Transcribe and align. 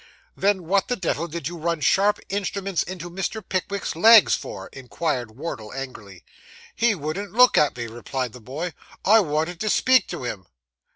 'Then, 0.35 0.63
what 0.65 0.87
the 0.87 0.95
devil 0.95 1.27
did 1.27 1.47
you 1.47 1.55
run 1.55 1.79
sharp 1.79 2.17
instruments 2.27 2.81
into 2.81 3.07
Mr. 3.07 3.47
Pickwick's 3.47 3.95
legs 3.95 4.33
for?' 4.33 4.67
inquired 4.73 5.37
Wardle 5.37 5.71
angrily. 5.71 6.25
'He 6.75 6.95
wouldn't 6.95 7.33
look 7.33 7.55
at 7.55 7.77
me,' 7.77 7.85
replied 7.85 8.33
the 8.33 8.41
boy. 8.41 8.73
'I 9.05 9.19
wanted 9.19 9.59
to 9.59 9.69
speak 9.69 10.07
to 10.07 10.23
him. 10.23 10.47